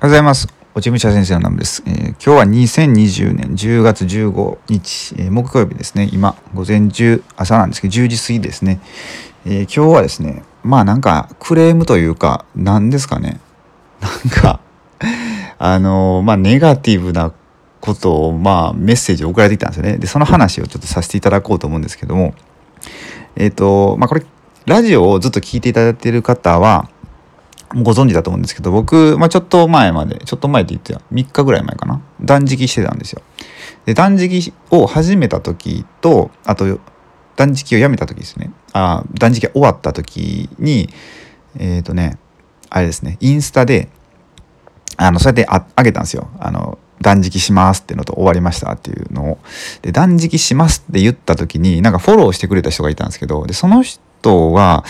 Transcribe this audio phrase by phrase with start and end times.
[0.00, 0.46] おはようございます。
[0.76, 6.08] 落ち武者先生のナムです、えー、今日は2020年10月15日、えー、木曜日ですね。
[6.12, 8.78] 今、午前中、朝なんですけど、10時過ぎですね。
[9.44, 13.40] えー、今日はですね、まあなんかクレームというか、何ですかね。
[14.00, 14.60] なんか
[15.58, 17.32] あのまあネガティブな
[17.80, 19.98] ことを、まあメッセージを送られてきたんですよね。
[19.98, 22.34] で、その話をちょっとさせていただこうと思うんですけども、
[23.34, 24.24] えっ、と、まあこれ、
[24.64, 26.88] ラジオをずっと聞いていただいている方は、
[27.74, 32.00] ご存知だと思うんですけど、僕、まあ、ちょっと前まで、ちょっと前って言ってた3日ぐらい前かな？
[32.20, 33.22] 断食してたんですよ。
[33.84, 36.80] で、断食を始めた時と、あと、
[37.36, 38.52] 断食をやめた時ですね。
[38.72, 40.88] あ、断食が終わった時に、
[41.58, 42.18] えっ、ー、とね、
[42.70, 43.88] あれですね、インスタで、
[44.96, 46.28] あの、そうやってあげたんですよ。
[46.40, 49.38] あの、断食しますっていうのと終わりましたっていうのを。
[49.82, 54.84] で、断食しますって言った時に、なんかフォローしてくれた人がいたんですけど、で、その人は、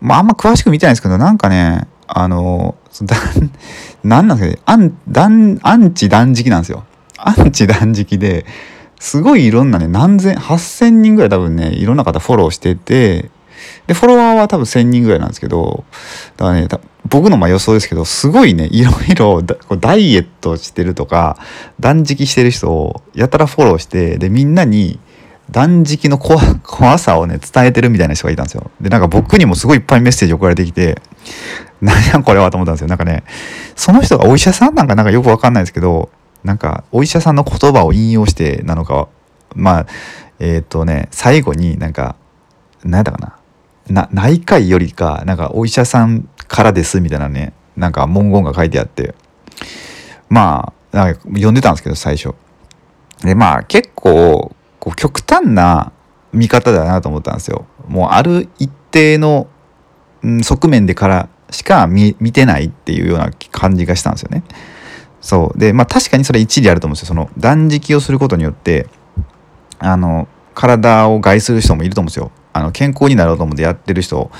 [0.00, 3.16] まあ、あんま詳しく見てないんですけど、なんかね、あの、だ
[4.04, 6.84] なんなんすかね、アン、ン、アンチ断食なんですよ。
[7.18, 8.44] アンチ断食で、
[8.98, 13.30] すごいいろんなね、何千、8000人ぐらい多分ね、いろんな方フォローしてて、
[13.86, 15.84] で、フォロワーは多分1000人ぐらいなんですけど、
[16.36, 16.68] だからね、
[17.08, 21.36] 僕のまあ予想ですけど、すごいね、いろいろダイエットしてるとか、
[21.80, 24.98] 断食してる人をやたらフォローして、で、みんなに、
[25.50, 28.70] 断食の 怖さをね、伝えてるみたいな人がいたんですよ。
[28.80, 31.00] で、なんか僕にもすごいいっぱいメッセージ送られてきて、
[31.80, 32.88] 何やこれはと思ったんですよ。
[32.88, 33.24] なんかね、
[33.76, 36.10] その人がお医者さんなんかなんかよくわかんないですけど、
[36.44, 39.08] なんかお医者さんの言葉を引用してなのか、
[39.54, 39.86] まあ、
[40.38, 42.16] えっ、ー、とね、最後になんか、
[42.84, 43.18] 何やったか
[43.88, 44.08] な。
[44.12, 49.14] 内科医よりか、なんかお医者さんからですみたいなね、なんか文言が書いてあって、
[50.28, 52.34] まあ、なんか読んでたんですけど、最初。
[53.22, 55.92] で、まあ結構、こう極端な
[56.32, 57.66] 見方だなと思ったんですよ。
[57.86, 59.48] もうある一定の、
[60.42, 64.42] 側面でからしか見てないっていうような感じがしたんですよね。
[65.20, 67.08] そうでまあ確かにそれ一理あると思うんですよ。
[67.08, 68.88] その断食をすることによって
[69.78, 72.30] あの体を害する人もいると思うんですよ。
[72.52, 74.30] あの健康になろうと思ってやってる人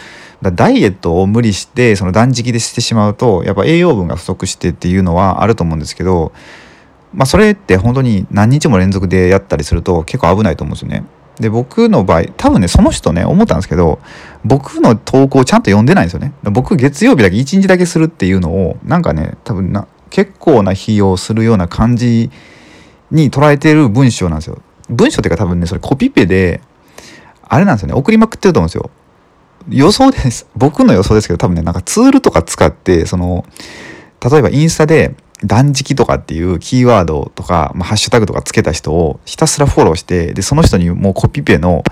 [0.43, 6.33] だダイエットを無理してその断食でしてしまうとやっぱ栄養分が不足してっていうのはあると思うんですけど
[7.15, 11.05] まあ、それって本当に何日も連続でやったりすると結構危ないと思うんですよね。
[11.43, 13.99] で僕の場合多分ねその人ね思ったんですけど
[14.45, 16.33] 僕の投稿ちゃんと読んでないんですよね。
[16.45, 22.31] 僕月曜日だけ1日だけするっていうのをなんかね多分な結構な費用するような感じ
[23.11, 24.63] に捉えてる文章なんですよ。
[24.89, 26.63] 文章っていうか多分ねそれコピペで
[27.43, 28.91] あれなんですよね送りまくってると思うんですよ。
[29.69, 33.45] 予想です僕の予想ですけど多分ねなんかツールとか使ってその
[34.21, 35.15] 例えばインスタで
[35.45, 41.83] 断食とかっていうキーワードとか、まあ、ハッシュタグとかつけた人をひたすらフォローしてでその人にもうコピペの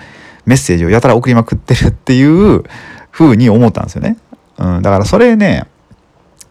[0.46, 2.64] メッセージをやたら送りまくってるっていう
[3.10, 4.16] 風に思ったんですよね。
[4.58, 5.66] うん、だからそれね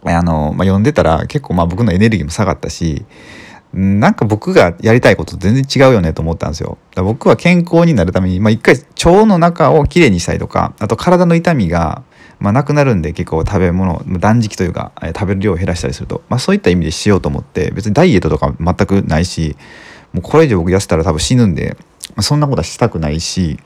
[0.03, 3.05] あの、まあ、読んでたら結構まあ僕のエネルギーも下がったし
[3.73, 6.77] なんか僕がやりたいことと全然違うよねと思ったんですよ。
[6.95, 12.03] 僕は健康になるために、まあ、一回腸の中をきれいにしたりとかあと体の痛みが
[12.39, 19.55] まあ、なくなるんで結構食べ物断食というか、食べる量を減らしたりすると、まあ、そういった意味でしようと思って別にダイエットとか全くないし
[20.13, 21.75] もうこれ以上僕痩せたら多分死ぬんで、
[22.09, 23.59] まあ、そんなことはしたくないし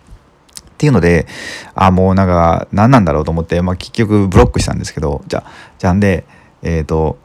[0.72, 1.28] っていうので
[1.76, 6.26] あもうなんか何なんだろうと思って、まあ、結局ブロックしたんですけどじゃあじゃあんで
[6.64, 7.20] えっ、ー、と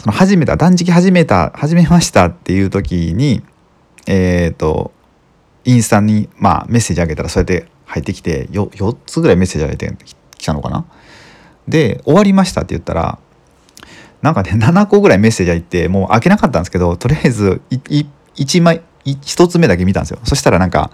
[0.00, 3.42] その始めた断食始めた始めましたっていう時に
[4.06, 4.92] えっ、ー、と
[5.66, 9.94] インスタにまあメッセージあげたらそうやって入ってきて 4, 4つぐらいメッセージあげて
[10.38, 10.86] 来たのかな？
[11.68, 13.18] で終わりましたって言ったら
[14.22, 20.90] なんかね7個ぐらいメッセージ入ってもう開けなかったんですけどとりあえず1枚1つ目だけ見たんですよそしたらなんか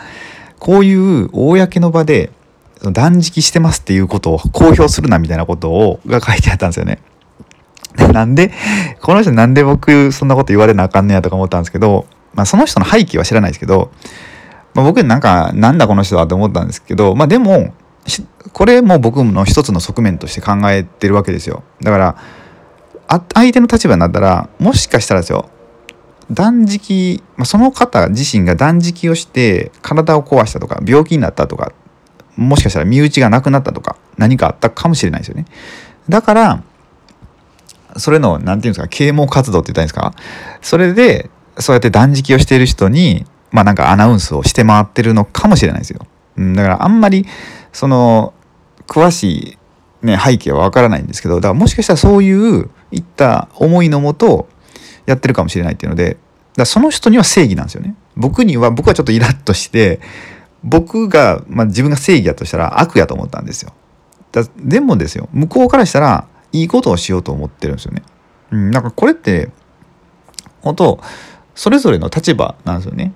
[0.59, 2.33] こういう公の場で
[2.83, 6.99] 断食してますっていうことを公表するなみたいなことをが書いてあったんですよね。
[8.13, 8.53] なんで
[9.01, 13.91] この人なんで僕そんなこと言われなあかんねやとか思ったんですけど、まあ、その人の背景は知らないですけど、
[14.75, 17.73] まあ、僕なんかなんだこの人はと思ったんですけどまあでも
[18.53, 21.65] これも僕の一つの側面として考えてるわけですよ。
[21.83, 22.17] だから
[23.35, 25.49] 相手の立場になったらもしかしたらですよ
[26.31, 31.73] 断食、まあ、その方自身が断食をして体を壊したとか病気になったとか
[32.37, 35.47] もしかしたら身内がなくなったとか何かあったかもしれないですよね。
[36.09, 36.63] だから
[37.99, 40.59] それの何て言うんですか啓蒙活動って言ったらいいんですか？
[40.63, 46.07] それでそうやって断食をしている人にまあなんかアナウンスをして回ってるのかもしれないですよ、
[46.37, 47.27] うん、だからあんまり
[47.73, 48.35] その
[48.87, 49.59] 詳し
[50.03, 54.49] い、ね、背景はわからないんですけどだからもしかしたらそういういった思いのもと
[55.07, 56.19] やってるかもしれないっていうので
[56.57, 57.95] だその人には正義なんですよね。
[58.17, 60.01] 僕には僕はちょっとイラッとして
[60.65, 63.75] 僕が、まあ、自分が正義やとしたら悪やと思ったんですよ。
[64.33, 66.27] だでもですよ向こうからしたら
[66.61, 68.03] いいことをしようと思ってるんですよね。
[68.51, 69.51] うん、なんかこれって
[70.63, 71.01] 本当
[71.55, 73.13] それぞれの立場なんですよね。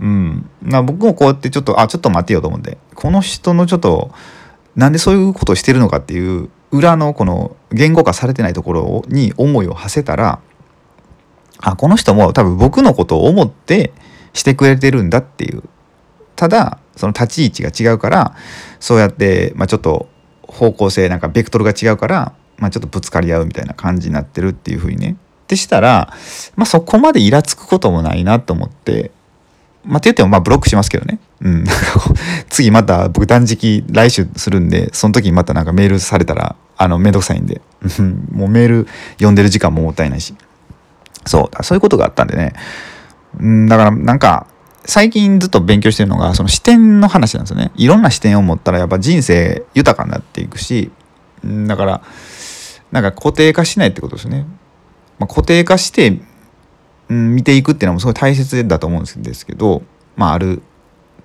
[0.00, 4.10] うん、な僕もこうやってちょっとあちょっと待てよと思ってこの人のちょっと
[4.74, 10.40] なんでそういうことをしてるのかっていう裏のこの言語化されてないところに思いを馳せたら
[11.60, 13.92] あこの人も多分僕のことを思って
[14.32, 15.62] してくれてるんだっていう
[16.34, 18.34] ただその立ち位置が違うから
[18.80, 20.08] そうやって、まあ、ちょっと
[20.42, 26.12] 方向性なんかベクトルが違うから、まあ、ちょっとぶつかり合うみたいな感じになってるっていうふうにねってしたら、
[26.56, 29.10] まあ、そこまでイラつくこともないなと思って
[29.84, 31.18] まあ、って言ってもまあブロックしますけどね。
[31.42, 31.64] うん。
[32.48, 37.60] 次また僕断食来週するんで、その時にまたなんかメールされたら、あの、めんどくさいんで、
[38.32, 40.34] もうメール読んでる時間ももったいないし。
[41.26, 42.54] そう、そういうことがあったんでね。
[43.38, 44.46] うん、だからなんか、
[44.86, 47.70] 最近ずっと勉強してるのが、その視点の話なんですよね。
[47.76, 50.90] いろんな視点を持ったらやっぱ人生豊かになっていくし、
[51.44, 52.00] だから、
[52.94, 54.46] なんか固定化しないってことですね。
[55.18, 56.20] まあ、固定化して、
[57.08, 59.82] うん、見ていくっていうのもすごい大切だと思うんですけど、
[60.14, 60.62] まあ、ある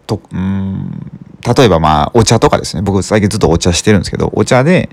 [0.08, 1.12] と、うん、
[1.56, 2.82] 例えばまあ、お茶とかですね。
[2.82, 4.90] 僕最近ずっとお茶してるんですけど、お茶で、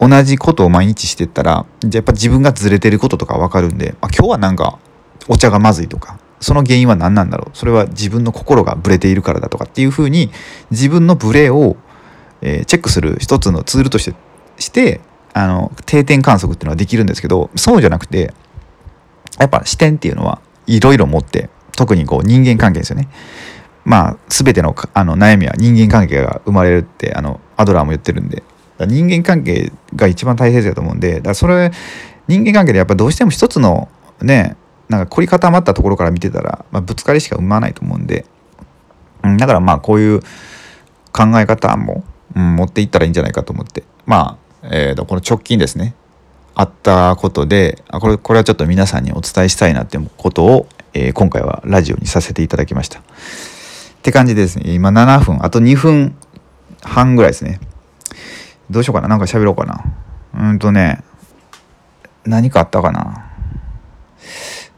[0.00, 4.78] 同じことを毎日してったら、じゃやっぱ自分がずれてることとかわかるんで、まあ、今日はなんか
[5.28, 10.30] お茶がまずいとか、その原因は何なんだろうそれは自分の心がブレているからだとかっていうふうに
[10.70, 11.76] 自分のブレを、
[12.40, 14.14] えー、チェックする一つのツールとして
[14.56, 18.34] してあの定点観測っていうのはできるんですけどそうじゃなくて
[19.38, 23.08] やっぱ視点っていうのはいろいろ持って特にこう人間関係ですよね。
[23.84, 28.42] まあ全てのあの悩みは人間関係が生まれるってあのアドラーも言ってるんで。
[28.86, 31.70] 人間関係が一番大切だと思うんでだからそれ
[32.28, 33.88] 人間関係でやっぱどうしても一つの
[34.22, 34.56] ね
[34.88, 38.26] なんか凝り固まったところから見てたら、まあ、ぶつかりしか生まないと思うんで、
[39.22, 40.20] うん、だからまあこういう
[41.12, 42.04] 考え方も、
[42.34, 43.84] うん、持っていったらいいんじゃないかと思って。
[44.06, 45.94] まあ、えー、とこの直近ですね。
[46.54, 53.00] あったことであこれこれはちょっと皆さんにお伝えしたいなってことを、えー、今回はラジオにさせていただきました。
[53.00, 53.02] っ
[54.02, 54.72] て感じでですね。
[54.72, 56.16] 今7分あと2分
[56.82, 57.60] 半ぐらいですね。
[58.70, 59.08] どうしようかな。
[59.08, 59.84] なんか喋ろうかな。
[60.50, 61.02] うんとね
[62.24, 63.30] 何かあったかな。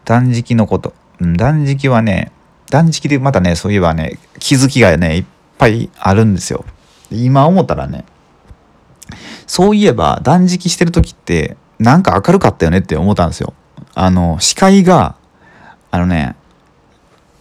[0.04, 2.32] 断食のこと、うん、断食はね
[2.70, 5.24] 断食でまたねそういえばね気づきがねいっ
[5.58, 6.64] ぱいあるんですよ。
[7.10, 8.04] 今思ったらね
[9.52, 13.52] そういえば断食してる時ってなんか明るかったよねって思ったんですよ
[13.94, 15.16] あの視界が
[15.90, 16.36] あのね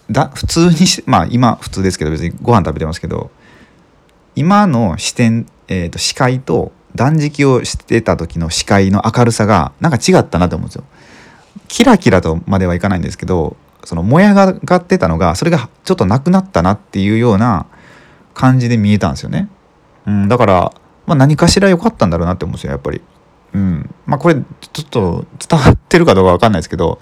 [0.10, 0.76] だ普通に
[1.06, 3.32] まあ今普通ですけど別にご飯食べてますけど
[4.36, 10.84] 今の視点えーと、視界と断食をしてた時の視界の明るさがなんか違ったなと思うんですよ。
[11.70, 13.56] キラキラとまではいかないんですけど
[13.86, 17.68] その燃え上がってたのがそれがちょっとなくなったなっていうような
[18.34, 19.48] 感じで見えたんですよね。
[20.06, 20.74] うん、だから、
[21.12, 23.02] まあ、何かしら良かったんだろうなって思うんですよやっぱり。
[23.54, 24.42] うん、まあこれちょ
[24.82, 27.02] っと伝わってるかどうか分かんないですけど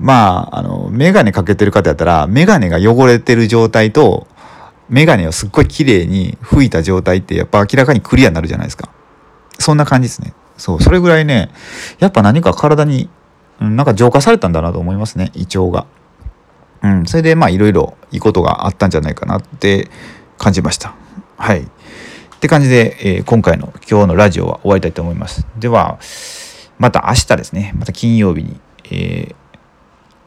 [0.00, 4.26] まああの眼鏡かけてる方やったら眼鏡が汚れてる状態と
[4.88, 8.90] メガネをすっごい綺麗に吹いた状態ってやっぱ明らかにクリアになるじゃないですか。
[9.58, 10.34] そんな感じですね。
[10.56, 11.50] そう、それぐらいね、
[11.98, 13.08] やっぱ何か体に、
[13.58, 15.86] なんか浄化されたんだなと思いますね、胃腸が。
[16.82, 19.88] うん、それでまあいろいろいいことがあったんじゃないかなって
[20.36, 20.94] 感じました。
[21.36, 21.68] はい。
[22.42, 25.46] って感じで、えー、今回の今日のラジオは終わりたいと思います。
[25.60, 26.00] では、
[26.76, 28.60] また明日ですね、また金曜日に、
[28.90, 29.34] えー、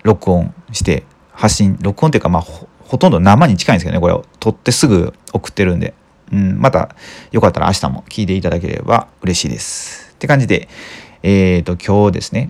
[0.04, 1.04] 録音して
[1.34, 5.94] 発信、録音というかまあほとんど生に近いんですけどねこれを撮ってすぐ送ってるんで、
[6.32, 6.96] うん、また
[7.34, 10.14] よかったら明日も聞いていただければ嬉しいです。
[10.14, 10.70] って感じで、
[11.22, 12.50] えっ、ー、と今日ですね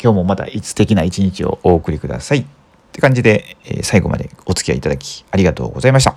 [0.00, 2.38] 今日もまた素敵な一日をお送りください。
[2.38, 2.44] っ
[2.92, 6.15] て感じで、えー、最後までお付き合いいただきありがとうございました。